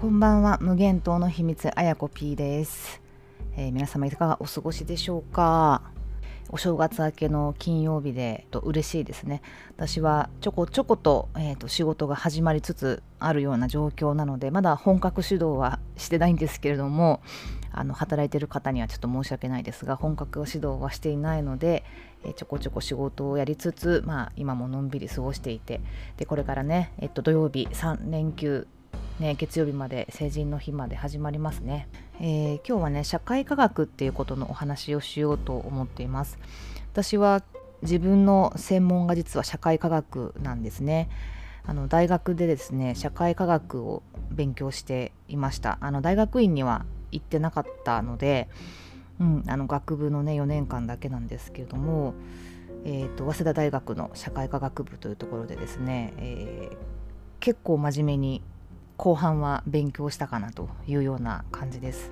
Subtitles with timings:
[0.00, 0.58] こんばんは。
[0.60, 3.02] 無限島の秘密あやこ P です、
[3.56, 5.82] えー、皆様いかがお過ごしでしょうか？
[6.50, 9.42] お正月明けの金曜日でと嬉しいですね。
[9.76, 17.20] 私はちょこちょこと,、えーと、仕事が始まりつつあるような状況なのでまだ本格指導はしてないんですけれども
[17.72, 21.82] あの働いてる方にはちょっと申し訳ないですが本格指導はしていないので、
[22.22, 25.80] えー、ちょこちょこ仕事をやりつつ、まあ、今ものんびり過ごしていて
[26.18, 28.68] でこれからね、えっと、土曜日3連休
[29.20, 31.88] ね、月曜日まで成人の日まで始まりますね、
[32.20, 36.38] えー、今日はね社会科学っていうことのお話をしようと思っています。
[36.92, 37.42] 私は
[37.82, 41.08] 自分の専門が実は社会科学なんですね。
[41.64, 45.78] あの大学でですね社会科学を勉強していました。
[45.80, 48.48] あの大学院には行ってなかったので、
[49.20, 52.14] うん、あの学部のね4年間だけなんですけれども、
[52.84, 56.76] えーと、早稲田大学の社会科学部というところでですね、えー、
[57.40, 58.42] 結構真面目に
[58.98, 62.10] 後半は勉強したかなというような感じです。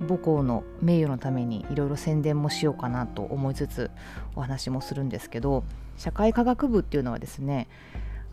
[0.00, 3.90] 母校の名誉のためにいろいろ宣伝もしようかなと思いつつ
[4.34, 5.62] お話もするんですけど
[5.96, 7.68] 社会科学部っていうのはですね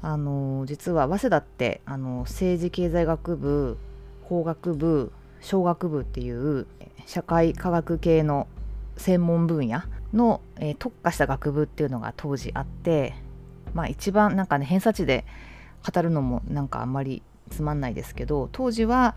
[0.02, 3.78] あの実は早稲田ってあの政治経済学部
[4.24, 6.66] 法学部小学部っていう
[7.06, 8.48] 社会科学系の
[8.98, 13.14] 専門分野の、えー、特化した学部っていうのが当時あって
[13.74, 15.26] まあ一番なんかね偏差値で
[15.94, 19.16] 語るのもなんかあんまりつまんないですけど当時は、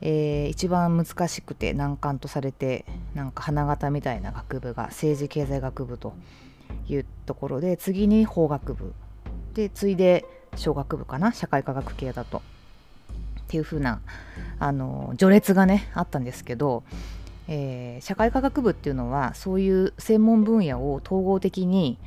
[0.00, 2.84] えー、一番難しくて難関とされて
[3.14, 6.14] なんか花形みたいな学部が政治経済学部と
[6.88, 8.92] いうところで次に法学部。
[9.54, 10.24] で次いで
[10.56, 12.42] 小学部かな社会科学系だと。
[13.48, 14.02] っていう風な
[14.58, 16.84] あの序列がねあったんですけど、
[17.48, 21.98] えー、社会科学部っていうのはそういう専門分野を統合的に、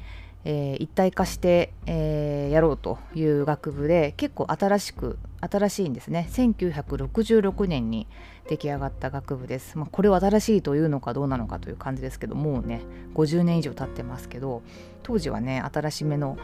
[0.44, 6.28] えー、一体化して、えー、やろうという学部で結構新しく新しいんですね。
[6.32, 8.08] 1966年に
[8.48, 12.82] 出来上がった学部です、まあ、これを新しいというのかどうなのかという感じですけどもうね
[13.14, 14.62] 50年以上経ってますけど
[15.04, 16.38] 当時はね新しめの、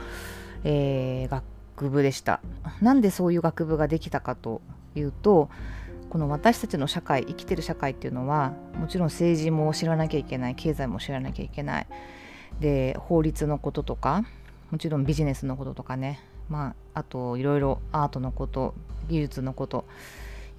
[0.63, 2.39] えー、学部でした。
[2.81, 4.61] なんでそういう学部ができたかと
[4.95, 5.49] いうと
[6.09, 11.87] この私たちの社会生きてる社会っていうのはもちろん政治も知らなきゃいけない経済も知らなきゃいけない。
[12.59, 14.25] で法律のこととか
[14.71, 16.19] もちろんビジネスのこととかね
[16.49, 18.73] まああといろいろアートのこと
[19.07, 19.85] 技術のこと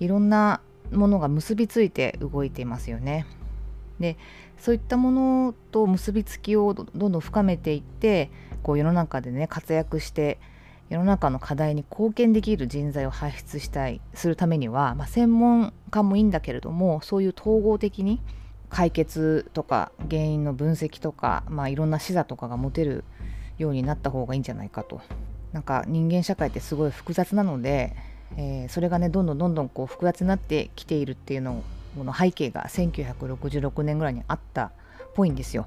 [0.01, 0.61] いろんな
[0.93, 3.27] ものが結びついて動いていますよね。
[4.01, 4.17] で
[4.59, 8.31] そういったものと結びつきをどんどん深めていって
[8.63, 10.39] こう世の中でね活躍して
[10.89, 18.21] 世の中の課題に貢献できる人材を輩出したいするためには、まあ、専門家もいいんだけれどもそういう統合的に
[18.71, 23.05] 解決とか原因の分析とか、まあ、いろんな視座とかが持てる
[23.59, 25.01] ようになった方がいいんじゃないかと。
[25.53, 27.97] なんか人間社会ってすごい複雑なので、
[28.37, 31.63] えー、それがねどんどんどんどんこう複雑になってきているっていうの
[31.97, 34.71] の背景が1966年ぐらいにあったっ
[35.15, 35.67] ぽいんですよ。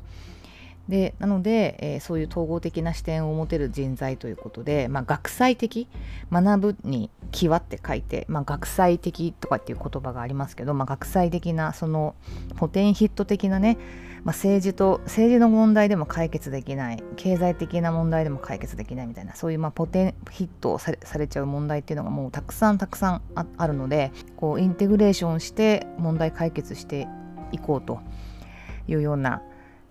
[0.89, 5.87] でなので、えー、そういう統合的な視点を持てる人材ということで、まあ、学際的
[6.31, 12.15] 学ぶに際って書いて、まあ、学際的とかっていう言葉がありますけど、まあ、学際的なその
[12.57, 13.77] ポテンヒット的なね、
[14.23, 27.07] まあ、政治と政治の問題でも解決できない経済的な問題でも解決できないみたいなそういうまあポテンヒットされされちゃう問題っていうのがもうたくさんたくさんあるのでこうインテグレーションして問題解決して
[27.51, 28.01] いこうと
[28.87, 29.41] いうような、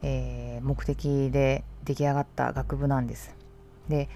[0.02, 3.34] えー、目的で出来上がった学部なんです。
[3.88, 4.08] で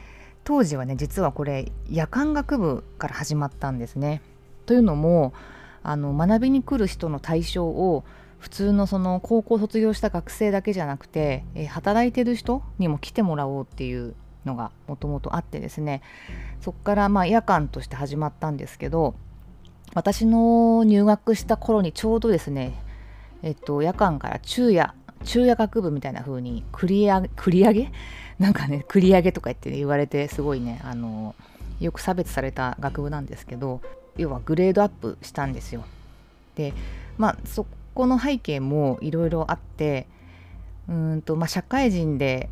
[0.45, 4.21] 当時はね実はこれ夜間学部から始まったんですね。
[4.67, 5.33] というのも
[5.83, 8.05] あの学びに来る人の対象を
[8.39, 14.15] 普通のその高校卒業した学生だけじゃなくて、えー、働いてる人にも来てもらおうっていう
[14.45, 16.03] のがもともとあってですね
[16.61, 19.15] そこからまあ夜間として始まったんですけど
[19.95, 22.83] 私の入学した頃にちょうどですね、
[23.43, 27.93] えっと、夜間から昼夜昼夜学部みたいな風に繰り上げ繰り上げ？
[28.39, 31.35] なんかね繰り上げとか言って、言われてすごいねあの
[31.81, 33.81] よく差別された学部なんですけど
[34.17, 35.85] 要はグレードアップしたんですよ。
[36.57, 36.73] で
[37.19, 40.07] まあそこの背景もいろいろあって
[40.89, 42.49] うんと、まあ、社会人で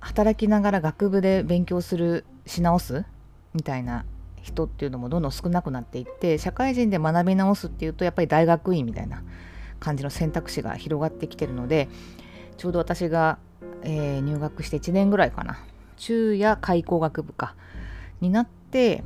[0.00, 3.04] 働きながら学部で勉強するし直す
[3.54, 4.04] みたいな
[4.42, 9.22] 人っていうのもどんどん少なくなっていって社会人で学び直すっていうとやっぱり大学院みたいな
[9.80, 11.88] 感じの選択肢が広がってきてるので
[12.56, 13.38] ちょうど私が、
[13.82, 15.58] えー、入学して1年ぐらいかな
[15.96, 17.54] 中夜開校学部か
[18.20, 19.04] になって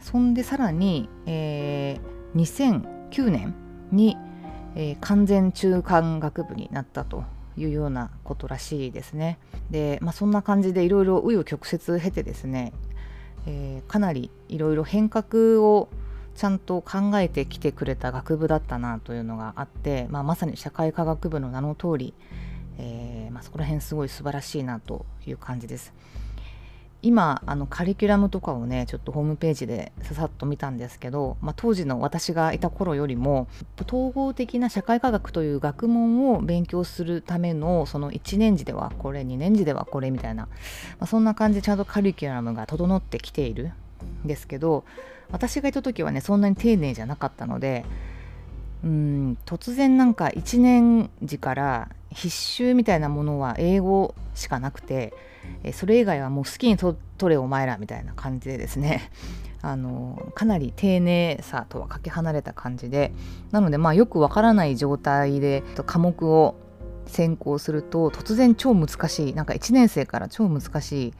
[0.00, 2.80] そんでさらに、えー、
[3.10, 3.54] 2009年
[3.92, 4.16] に
[4.74, 7.24] えー、完全中間学部になったと
[7.56, 9.38] いうようなことらしいですね。
[9.70, 12.72] で、まあ、そんな感じでいろいろ紆余曲折経てですね、
[13.46, 15.88] えー、かなりいろいろ変革を
[16.36, 22.14] ちゃんと考えてきてくれた学部だったなというのがあって、まあ、まさに社会科学部の名の通り、
[22.80, 25.92] えーまあ、そこら辺すごい素晴らしいなという感じです。
[27.02, 33.48] 今あのカリキュラムとかをねちょっとホームページでささっと見たんですけど、まあ、当時の私がいた頃よりも
[33.86, 40.48] 統合的な社会科学という学問を勉強するためのその1年次ではこれ2年次ではこれみたいな、ま
[41.00, 43.72] あ、そんな感じでちゃんとカリキュラムが整ってきている
[44.22, 44.84] んですけど
[45.32, 47.86] 私がいた時はねそんなに丁寧じゃなかったので
[48.84, 55.12] うん突然なんか1年時から必修みたいなものは英語しかなくて
[55.72, 59.10] それ以外はもう好きにと取れお前らみたいな感じでですね
[59.62, 63.12] あのかなり丁寧さとはかけ離れた感じで
[63.50, 66.56] なのでまあよくわからない状態で科目を
[67.06, 71.14] 専攻すると突然超難しいなんか1年生から超難しい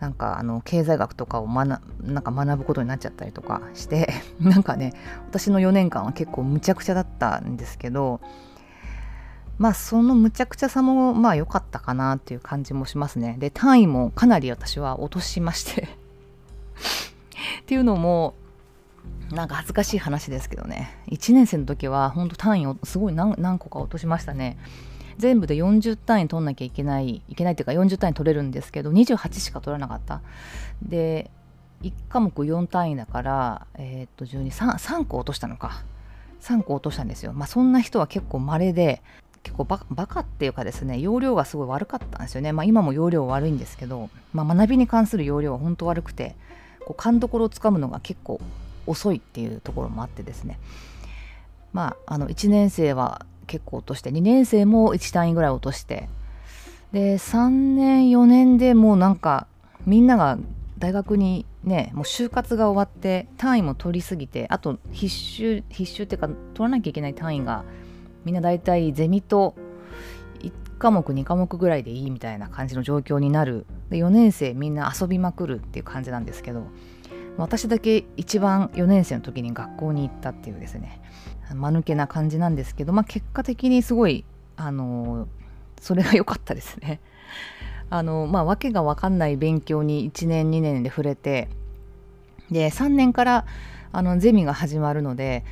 [0.00, 4.92] なんかあの経済学とかを学なんか学ぶことになっちゃったりとかして なんかね
[5.28, 8.20] 私の4年間は結構むちゃくちゃだったんですけど
[9.58, 13.36] まあそのむちゃくちゃさもまあ良かったかなっていう感じもしますね。
[13.38, 15.88] で単位もかなり私は落としまして。
[17.62, 18.34] っていうのも
[19.32, 20.98] なんか恥ずかしい話ですけどね。
[21.08, 24.58] 1年生の時は本当単位をすごい何個か落としましたね。
[25.18, 30.20] 全部で40単位取んなきゃいけないいけないっていうか40単位取れるんですけど28しか取らなかった。
[30.82, 31.30] で
[31.82, 35.82] 1科目4単位だからえー、っと123 3個落としたのか。
[36.42, 37.32] 3個落としたんですよ。
[37.32, 39.02] まあそんな人は結構稀で。
[39.46, 42.50] 結構バカっていうかですね容量がすごい悪かったんですよね。
[42.50, 46.34] まあ今も容量悪いんですけど、まあ、学びに関する容量は本当悪くて
[46.84, 48.40] こう勘どころをつかむのが結構
[48.88, 50.58] 遅いっていうところもあってですね。
[51.72, 56.08] まああの1年生は結構落として2年生も1単位ぐらい落として
[56.90, 59.46] で3年4年でもうなんか
[59.86, 60.38] みんなが
[60.80, 67.64] 大学にねもう就活が終わって単位も取りすぎてあと必修必修っていうか取らなきゃいけない単位が
[68.26, 69.54] みんな大体ゼミと
[70.40, 76.66] 1科目2科目ぐらいでいいみたいな感じの状況になるで4年生みんな遊びまくるっていう感じなんですけど
[77.36, 81.00] 私だけ一番4年生の時に学校に行ったっていうですね
[81.54, 84.24] 間抜けな感じなんですけど、まあ、結果的にすごい
[84.56, 85.28] あの
[85.80, 87.00] それが良かったですね。
[87.88, 91.48] あのまあ訳が分かんない勉強に1年2年で触れて
[92.50, 93.46] で3年から
[93.92, 95.44] あのゼミが始まるので、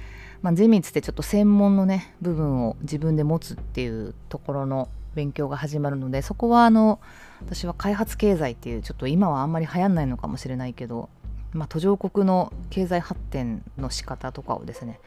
[0.44, 7.00] まあ、ゼミつってちょっと専門のね部分を自分で持つっていうところの勉強が始まるのでそこはあの
[7.40, 11.08] 私は開発経済っていうちょっと今はあんまり流行んないのかもしれないけど、
[11.54, 15.00] まあ、途上国の経済発展の仕方とかをですね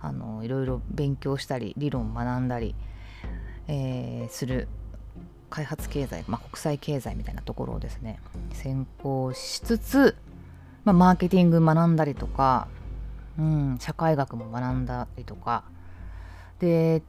[0.00, 2.76] あのいろいろ勉強したり理論学んだり、
[3.66, 4.68] えー、する
[5.50, 8.20] 開発経済、まあ、国際経済みたいなところをですね
[8.52, 10.14] 専攻しつつ、
[10.84, 12.68] まあ、マーケティング学んだりとか、
[13.38, 15.64] うん、社会学も学んだりとか。
[16.58, 17.02] で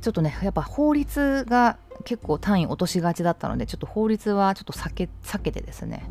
[0.00, 6.10] ちょっとねやっぱ法律が結構単位落としがちだったのでちょっと法律はちょっと避け避けてですね。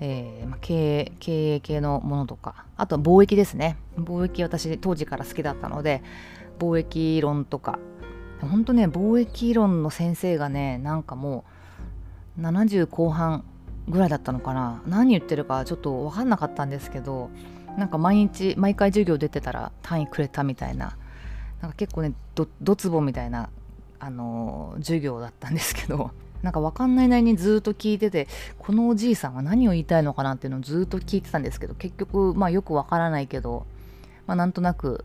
[0.00, 3.76] えーまあ、経営経営系のものとかあとは貿易ですね。
[3.96, 6.02] 貿易私当時から好きだったので
[6.58, 7.78] 貿易論とか。
[8.40, 11.44] 本当ね貿易論の先生がねなんかも
[12.38, 13.44] う70後半
[13.88, 14.82] ぐらいだったのかな。
[14.86, 17.30] 何言ってるかちょっと分かんなかったんですけど
[17.78, 20.96] なんか毎日毎回授業出てたら単位くれたみたいな
[21.62, 23.50] なんか結構ねどつぼみたいな、
[23.98, 26.10] あのー、授業だったんですけど
[26.42, 33.66] なんか分かんないなりにずっと聞いててこのおじいさんは何を言いたいのかなっていうのをずっと聞いてたんですけど結局まあよく分からないけど、
[34.26, 35.04] まあ、なんとなく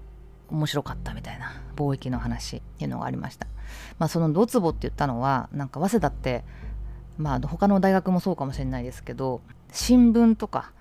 [0.49, 3.47] 面白かったみたいな貿易の話っていうのがありました。
[3.97, 6.43] まあ、そのドツボって言ったのはなんか早稲田って
[7.17, 10.71] まあ他の大学もそうかもしれないですけど新聞とか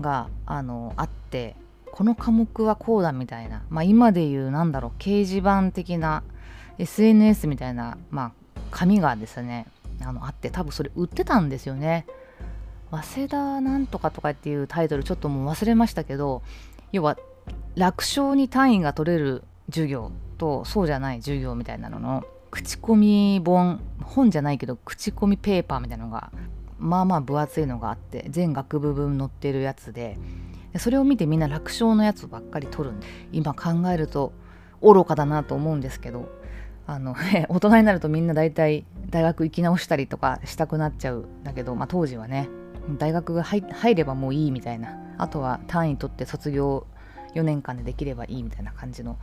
[0.00, 1.56] があのあって
[1.92, 6.22] この科目はこうだみたいな、まあ、今で言うなんだろう掲示板的な
[6.78, 8.32] SNS みたいな、まあ、
[8.70, 9.66] 紙がですね
[10.00, 12.06] あのあって多分それ売ってたんですよね。
[12.90, 16.42] 早稲田なんとかとかっていうタイトルちょっともう忘れましたけど
[16.90, 17.18] 要は
[17.74, 26.32] 楽勝に単位が取れる授業とそうじゃない授業みたいなのの口コミ本本じゃないけど口コミペーパーみたいなのが
[26.78, 30.18] まあまあ分厚いのがあって全学部分載ってるやつで
[30.78, 34.32] それを見てみんな楽勝のやつばっかり取るんで今考えると
[34.80, 36.30] 愚かだなと思うんですけど
[36.86, 37.14] あの
[37.48, 42.48] 大人になるとみんな大体大学行き直したりとかしたくなっちゃうんだけど、まあ、当時はね
[42.98, 43.62] 大学が入
[43.94, 45.08] ればもういいみたいな。
[45.18, 46.86] あとは単位取って卒業
[47.34, 49.18] 4年間でできればいいみたいな感じの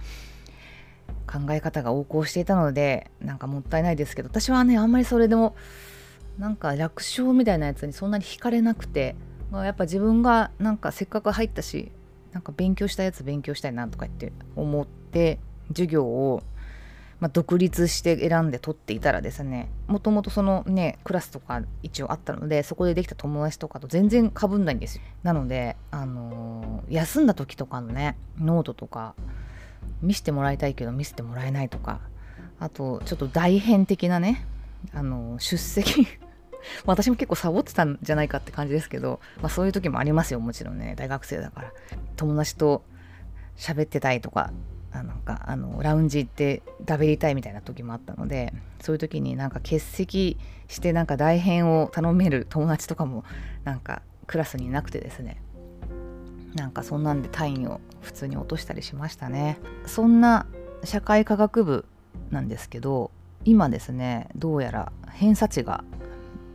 [1.25, 5.55] 考え方が横行していたのでなんかもったいないですけど私はねあんまりそれでも
[6.38, 9.15] なんか楽勝みたいなやつにそんなに惹かれなくて
[9.51, 11.92] やっぱ自分がなんかせっかく入ったし
[12.34, 15.39] なんか勉強したやつ勉強したいなとか言って思って
[15.70, 16.44] 授業を、
[17.22, 25.04] まあ、独立して選んで取っていたらですねもともとそのねクラスとか一応あったのでそこでできた友達とかと全然かぶんないんですよ。
[25.24, 29.15] なのであのー、休んだ時とかのねノートとか
[30.01, 32.01] 見せてもらいたいけど見せてもらえないとか
[32.60, 34.46] あとちょっと大変的なね
[34.94, 36.06] あの出席
[36.86, 40.95] 私も結構サボってたんじゃないかって感じですけど、まあ、そういう時もありますよもちろんね。
[40.98, 41.72] 大学生だから。
[42.15, 42.84] 友達と
[43.57, 44.51] 喋ってたいとか
[44.91, 53.24] あなんかあのラウンジ行って食べりたいみたいな時もあったのでそういう時になんか欠席してなんか大変を頼める友達とかも
[53.63, 55.41] なんかクラスにいなくてですね。
[56.55, 59.60] なんかそんなんで単位を普通に落としたりしましたね。
[59.86, 60.45] そんな
[60.86, 61.86] 社会科学部
[62.31, 63.12] なんですけど
[63.43, 65.84] 今ですねどうやら偏差値が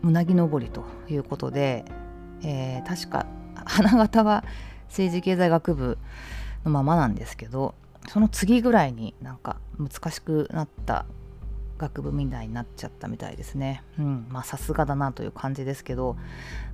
[0.02, 1.85] うなぎ登りということで、
[2.42, 3.26] えー、確か
[3.64, 4.45] 花形は
[4.88, 5.99] 政治経済学部
[6.64, 7.75] のままなんですけど
[8.09, 11.04] その次ぐらいになんか難しくなった
[11.78, 13.83] 学部みたいになっちゃったみたいですね。
[13.99, 16.16] うん、まあさすがだなという感じですけど、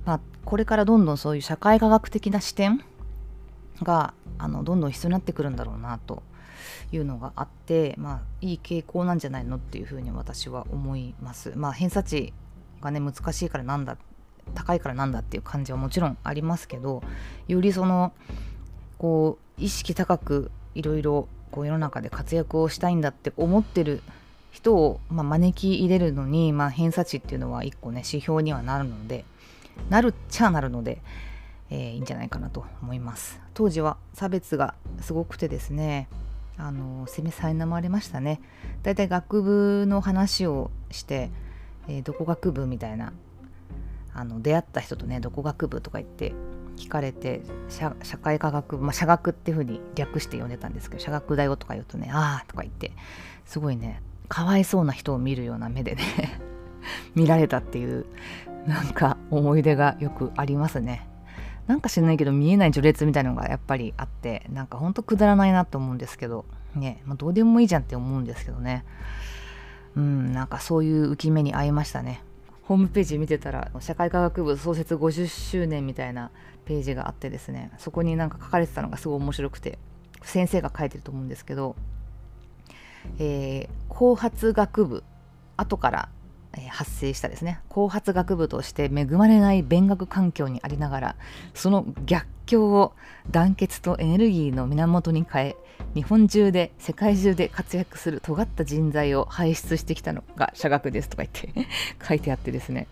[0.05, 2.83] まあ、これからどんどんそういう社会科学的な視点
[3.83, 6.23] があのどんどん必要になってくるんだろうなと
[6.91, 11.53] いうのがあって、まあ、いい傾向なんじゃないのっていうふうに私は思います。
[11.55, 12.33] まあ、偏差値
[12.81, 13.97] がね難しいからなんだ
[14.53, 17.03] 高いからなんだっていう感じはもちろんありますけど
[17.47, 18.13] よりその
[18.97, 24.01] こう意識高くいろいろ世の中で活躍をしたいんだって思ってる
[24.51, 29.25] 人を、まあ、招き入れるのに、まあ、偏差値っていうのは一個ね指標にはなるので
[29.89, 31.01] なるっちゃなるので、
[31.69, 33.39] えー、いいんじゃないかなと思います。
[33.53, 36.07] 当時は差別がすごくてですね
[36.57, 38.41] あの攻めさえまれましたね。
[38.83, 41.29] だいたい学部の話をして
[41.87, 43.13] えー、どこ学部みたいな
[44.13, 46.33] あの出会った人とねどこ学部とか言って
[46.75, 47.91] 聞かれて社
[48.21, 52.91] 会科学、まあ、社学っていうふうに略して呼んでたんですけど社学だよとか言うとねああとか言って
[53.45, 56.03] すごいねかわいそうな人を見るような目でね
[57.15, 58.05] 見られたっていう
[58.67, 61.07] なんか思い出がよくありますね。
[61.67, 68.85] なんか知らないけど見えない序列みたいなのがやっぱりあってなんかほんとくだらないなと思うんですけどね、まあ、どうでもいいじゃんって思うんですけどね。
[69.97, 72.21] うんなんかそういう浮き目に合いましたね。
[72.61, 76.31] ホームページ見てたら社会科学部創設50周年みたいな
[76.65, 79.79] ページがあってですねそこになんか書かれてたのがすごい面白くて
[80.21, 81.77] 先生が書いてると思うんですけど、
[83.19, 85.03] えー、後発学部
[85.55, 86.09] 後から
[86.69, 87.59] 発生したですね。
[87.69, 91.15] 後発学部として恵まれない勉学環境にありながら
[91.53, 92.93] その逆境を
[93.29, 95.55] 団結とエネルギーの源に変え
[95.93, 101.69] 日本中で世界中で活躍する尖った人材を輩出してきたのが社学ですとか言って
[102.05, 102.87] 書いてあってですね。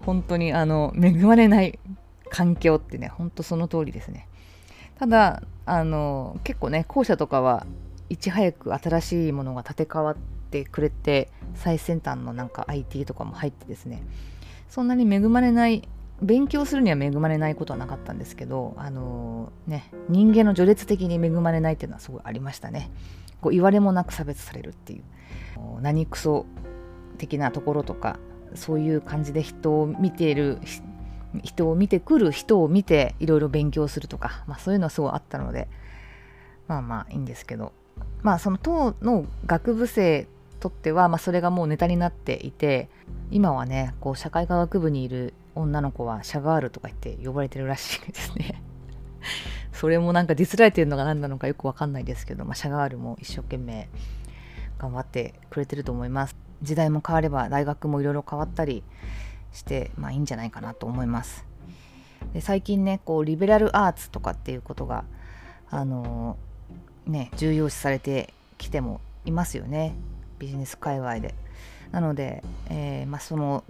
[0.00, 1.78] 本当にあの恵まれない
[2.30, 4.26] 環境ってね本当その通りですね。
[4.98, 7.66] ただあの結構ね校舎とかは
[8.08, 10.16] いち早く新しいものが建て替わっ
[10.54, 14.04] てくれて最先端のなんか IT とかも入ってですね
[14.68, 15.88] そんなに恵まれない
[16.22, 22.90] 勉強するには恵まれないことはなかったんですけどあのー、ね人間の序列的に恵まれないっていうのはすごいありましたね。
[23.40, 25.02] こう言われもなく差別されるっていう。
[25.80, 26.46] 何クソ
[27.18, 28.18] 的なところとか
[28.54, 30.58] そういう感じで人を見ている
[31.42, 35.68] 人を見てくる人を見ていろいろ勉強するとか、まあ、そういうのはすごいあったので
[36.68, 37.72] まあまあいいんですけど
[38.22, 40.26] まあその当の学部生
[40.64, 42.88] とっては、まあ、それがもうネタになっていて
[43.30, 48.62] 今はねこう社会科学部にいる女の子はシャガールとか言って呼ばれてるらしいですね。
[49.74, 53.90] それもなんかディスられてるのが何なのかよくわかんないですけど、まあ、シャガールも一生懸命
[54.78, 56.36] 頑張ってくれてると思います。
[56.62, 58.82] 時代も変われば大学もいろいろ変わったり
[59.52, 61.44] してまあいいんじゃないかなと思います。
[62.32, 65.04] で最近ねこうリベラルアーツとかっていうことが
[65.68, 69.94] あのー、ね重要視されてきてもいますよね。
[70.38, 71.34] ビジネス界隈で。
[71.90, 73.64] なので、えー、まあ、その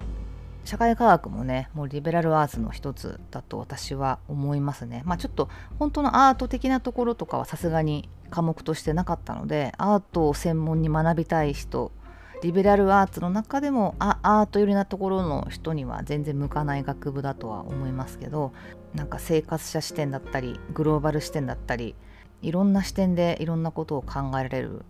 [0.64, 5.02] 社会科学もねもうリベラルアーツの一つだと私は思いますね。
[5.04, 11.92] まあちょっと本当のアート的なところとかはさすがに科目としてなかったのでアートを専門に学びたい人
[12.42, 18.52] リベラルアーツの中でもアート寄りなところの人には全然向かない学部だとは思いますけど
[18.94, 21.94] なんか生活者視点だったりグローバル視点だったり
[22.42, 24.85] いろんな視点でいろんなことを考えられる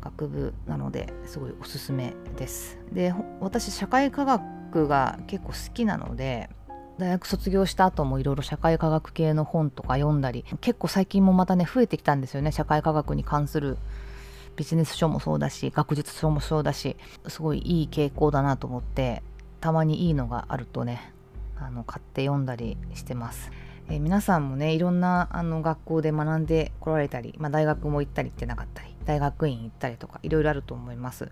[0.00, 2.78] 学部なのですごいおすすめです。
[2.92, 6.50] で私社会科学が結構好きなので
[6.98, 12.52] 大学卒業した後もいろいろ社会科学系の本とか読んだり結構最近もまたね増えてきたんですよね。
[12.52, 13.78] 社会科学に関する
[14.56, 16.96] ビジネス書もそうだし学術書もそうだし
[17.28, 19.22] すごいいい傾向だなと思って
[19.60, 21.12] たまにいいのがあるとね
[21.56, 23.50] あの買って読んだりしてます、
[23.88, 31.30] えー、皆さんもねいろんなあの学校で学んでこられたり、まあ、大学も行ったり行ってなかったり大学院行ったりとかいろいろあると思います。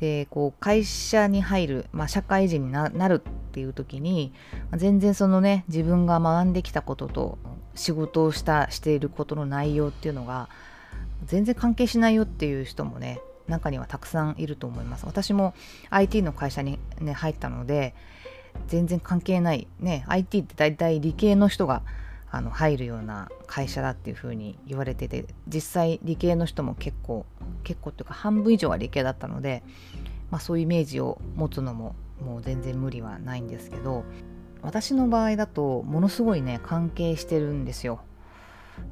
[0.00, 4.32] でこう会社に入る、まあ、社会人になるっていう時に
[4.76, 7.38] 全然そのね自分が学んできたことと
[7.74, 10.48] 仕事をしたしていることの内容っていうのが
[11.24, 15.54] 全然関係しないよっていう人もね中にはたくさんいると思います私も
[15.90, 17.94] IT の会社に、ね、入ったので
[18.66, 21.82] 全然関係ないね IT って大体理系の人が
[22.30, 27.24] あの入るような会社だっていうふうに言われてて実際理系の人も結構
[27.64, 29.62] 結構っていうか半分以上は理系だったので、
[30.30, 34.04] まあ、そういうイメージを持つのももう全然無理はないんですけど
[34.60, 38.00] 私の場合だとものすごいね関係してるんですよ。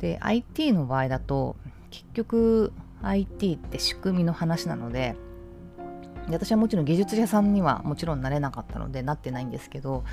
[0.01, 1.57] で IT の場合だと
[1.91, 5.17] 結局 IT って仕組みの話なので
[6.29, 10.05] で私はもちろん技術者さんにはもちろんなれなかったのでなってないんですけど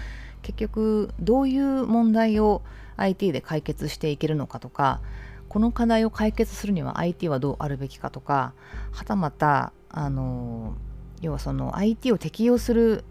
[0.44, 2.62] 結局どういう問題を
[2.98, 5.02] IT で解決していけるのかとか
[5.50, 8.54] この課題を解決するには IT はどうあるべきかとか
[8.92, 10.76] はたまたあの
[11.22, 13.04] 要はその IT を適用する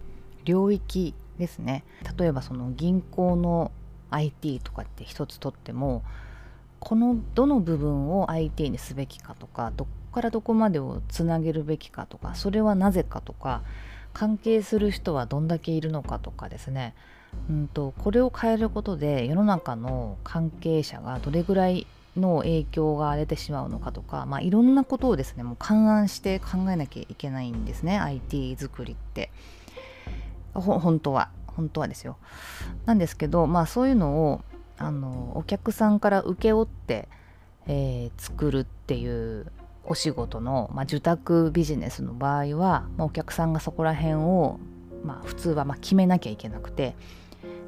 [0.45, 1.85] 領域ですね。
[2.19, 3.73] 例えばその銀行の
[4.11, 6.03] IT とかって一つとっても
[6.79, 13.63] このどの部分を IT にすべきかとかどこからどこまでをつなげるべきかとかそれはなぜかとか
[14.13, 16.95] 関係する人はどんだけいるのかとかですね。
[17.51, 21.87] うんとこれを変えることで世の中の関係者がどれぐらい
[22.17, 29.31] の影響が出てしまうのかとか、まあ、いろんなことをですねもう勘案して考えなきゃいけないんですね IT 作りって。
[30.55, 32.17] 本当は本当はですよ。
[32.87, 34.43] なんですけどまあそういうのを
[34.79, 37.09] あのお客さんから請け負って、
[37.67, 39.47] えー、作るっていう
[39.85, 44.59] お仕事の、まあ、受託ビジネスの場合は、まあ、お客さんがそこら辺を、
[45.05, 46.95] まあ、普通はま決めなきゃいけなくて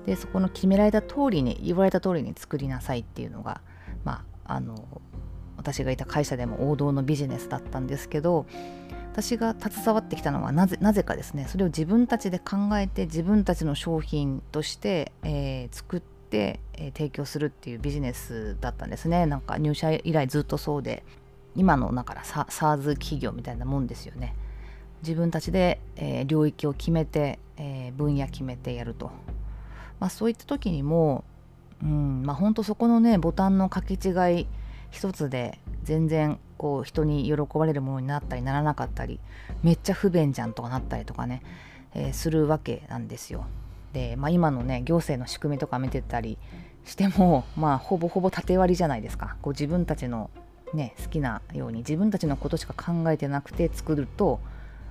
[0.07, 3.61] でそこの決められた通りに言われた通りに作りなさいっていうのが、
[4.05, 4.87] まあ、あの
[5.57, 8.47] 私がいた会社でも王道のビジネスだったんですけど
[9.13, 19.27] 私が携わってきたのはなぜなぜかですねそれを自分たちで考えて自分たちの商品として、えー、作って、えー、提供するっていうビジネスだったんですね。
[19.27, 21.05] なんか入社以来ずっとそうで
[21.55, 24.35] 今のだから SARS 企業みたいなもんですよね。
[25.03, 29.13] 自分たちで、えー、領域を決めて、え、分野決めてやると、
[30.01, 31.25] まあ、そういった時にも、
[31.83, 34.47] うんまあ、ほんとそこのねボタンの掛け違い
[34.91, 39.21] 一つで全然こう人に喜ばれるものになったりならなかったり
[39.63, 41.43] めっちゃ不便じゃんとかなったりとかね、
[41.95, 43.47] えー、するわけなんですよ。
[43.93, 46.39] で、まあ、今のね行政の仕組みとか見てたり
[46.85, 50.31] してもまあほぼほぼ縦割りじゃないですかこう自分たちの
[50.75, 54.41] ね好きなように自分たちのことしか考えてなくて作ると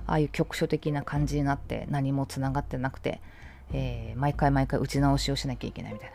[0.06, 3.20] ああいう局所的な感じになって何もつながってなくて、
[3.72, 6.14] えー、毎回毎回打ち直しをしなきゃいけないみたいな。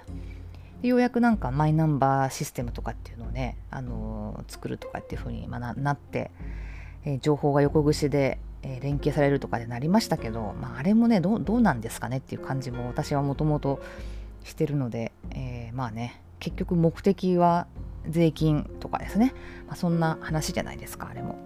[0.88, 6.32] ようやくなんかマイナンバーシステムとかっていうのをね、あのー、作るとかっていう風にまななって、
[7.04, 13.82] えー、情報が横串で、えー、連携されるとかでなりましたけど、まあ、あれもねどうなんですかねっていう感じも私はもともと
[14.46, 17.68] してるので、えまあね結局目的は
[18.08, 19.34] 税金とかですね、
[19.68, 21.38] まあ、そんな話じゃないですかあれも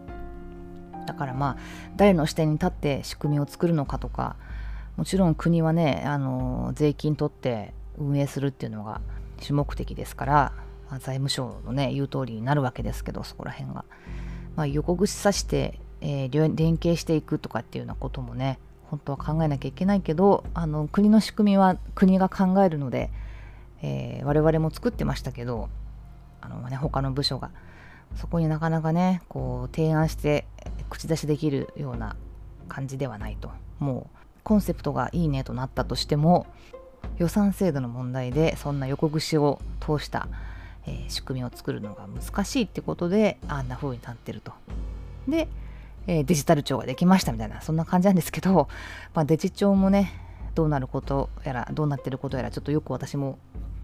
[1.05, 1.57] だからまあ
[1.97, 4.35] 誰の視点に立って仕組みを作るのかとか
[4.97, 9.01] もちろん国はねあの税金取って運営するっていうのが
[9.39, 10.53] 主目的ですから、
[10.99, 13.85] 財務省のね言う通りになるわけですけどそこら辺が、
[14.55, 23.09] まあ、横串刺して、えー、連携していくとかっていうようなこともね本当は考えなきゃいけないけどあの国の仕組みは国が考えるので、
[23.81, 25.69] えー、我々も作ってましたけど
[26.41, 27.49] あの、ね、他の部署が。
[28.15, 30.45] そこになかなかねこう提案して
[30.89, 32.15] 口出しできるような
[32.67, 33.51] 感じではないと。
[33.79, 36.45] もうコンセプトがいいねとなったとしても
[37.17, 40.27] 予算制度の問題でそんな横串を通した、
[40.85, 44.51] えー、仕組みを作るのが難しいってことであんな風になってると。
[45.27, 45.47] で、
[46.07, 48.67] えー、デジタル庁ができましたみたいなそんな感じなんですけど、
[49.13, 50.11] まあ、デジ庁もね
[50.55, 53.39] どうなることやらどうなってることやらちょっとよく私も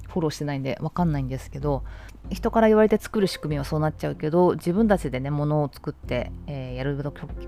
[0.08, 1.84] フォローしてないんで分かんないんですけど
[2.30, 6.98] 人から言われて作る仕組みはそうなっちゃうけど自分たちでね物を作って、えー、やる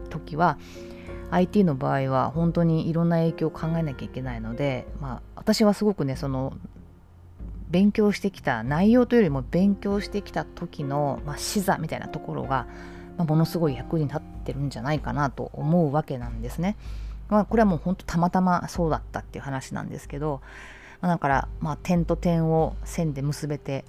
[0.09, 0.57] 時は
[1.31, 6.53] IT の場合は本当にいろんな影響を考えなきゃいけないので、まあ、私はすごくねその
[7.69, 12.67] 勉強してきた内容というよりも勉強してきた時の、まあ、視座みたいなところが、
[13.17, 16.75] まあ、ものすごい役に立ってるんじゃないかなと思うわけなんですね。
[17.29, 20.41] まあ、これはもう本当たまたまそうだったっていう話なんですけど、
[20.99, 23.85] まあ、だから、まあ、点と点を線で結べて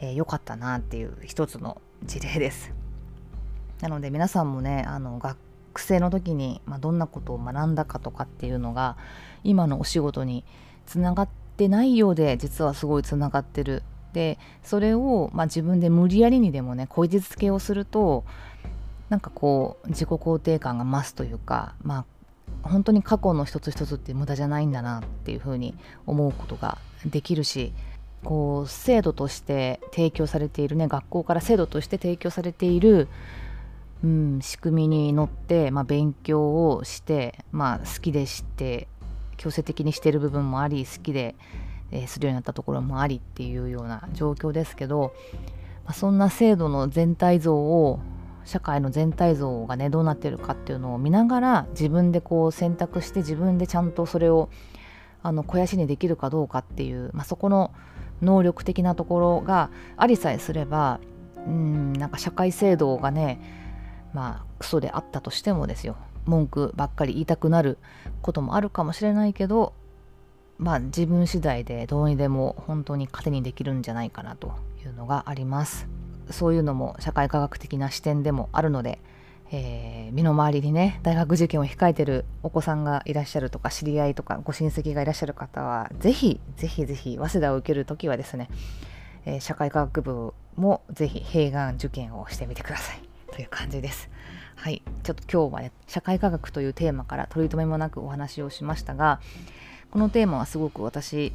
[0.00, 2.72] えー、よかったなっていう一つの事例です。
[3.80, 5.36] なので皆さんもねあの学
[5.74, 8.96] 学生の時に、まあ、どんなことを学んだかとかっていうのが
[9.42, 10.44] 今のお仕事に
[10.86, 13.82] つながっってないようで実はすごいつながってる。
[14.12, 18.24] でそれを、まあ、自分で無理やりにでもねこじつけをすると
[19.08, 22.04] なんかこう自己肯定感が増すというかま
[22.62, 25.74] あ本当に過去の一つ一つって無駄じゃないんだなっていうふうに
[26.06, 27.72] 思うことができるし
[28.22, 33.08] こう制度として提供されているね学校から制度として提供されている、
[34.04, 38.86] うん、仕組みに乗って、まあ、勉強をして、まあ、好きで知って
[39.38, 41.34] 強制的にしてる部分もあり好きで、
[41.90, 45.14] えー、するようになったところもありっていうような状況ですけど、
[45.86, 47.98] まあ、そんな制度の全体像を
[48.44, 54.50] 社会の全体像がねどうなってるかっていうのを見ながら自分でこう選択して自分でちゃんとそれを
[55.22, 57.72] あの肥やしにできるかどうかっていう、まあ、そこの
[58.20, 61.00] 能力的なところがありさえすれば
[61.46, 63.63] うんなんか社会制度がね
[64.14, 65.96] まあクソであったとしてもですよ。
[66.24, 67.76] 文句ばっかり言いたくなる
[68.22, 69.74] こともあるかもしれないけど
[70.56, 75.86] まあ自分次第でどうにでも本当に糧にできるんじゃないかなというのがあります。
[76.30, 78.98] そういうのも社会科学的な視点でもあるので
[79.56, 88.48] えー、身の回りにね大学受験を控えてるお子さんがいらっしゃるとか知り合いとかご親戚がいらっしゃる方はぜひぜひぜひ早稲田を受けるときはですね、
[89.26, 93.13] えー、社会科学部もぜひ併願受験をしてみてください。
[93.34, 94.08] という感じです。
[94.54, 99.20] はい、ちょっと今日はね社会科学というテーマから取り留めもなくお話をしましたが
[99.90, 101.32] このテーマはすごく私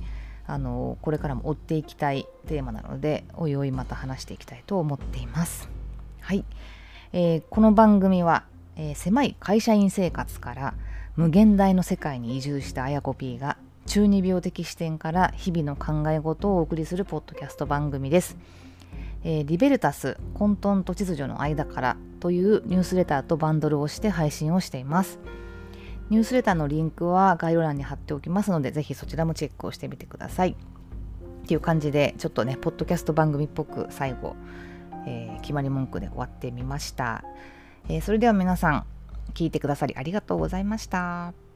[0.47, 5.69] あのこれからも追っていきたいテーマなのでおいおいまた話していきたいと思っています。
[6.21, 6.45] はい、
[7.11, 8.45] えー、この番組は、
[8.77, 10.73] えー、狭い会社員生活から
[11.17, 18.37] 無限大の世界に移住したあやこ P が中二病的視点から日々の考え事をお送りするポッドキャスト番組です。
[19.23, 25.19] えー、リベルタス混沌と秩序の間からというニュースレターとバンドルをして配信をしています。
[26.09, 30.55] ニュースレターのリンクは概要欄に貼っておきますので、ぜひそちらもチェックをしてみてください。
[31.43, 34.35] っていう感じで、ちょっとね、ポッドキャスト番組っぽく最後、
[35.05, 37.23] えー、決まり文句で終わってみました、
[37.87, 38.85] えー、それでは皆さん
[39.33, 41.48] 聞いてくださりありがとうございました。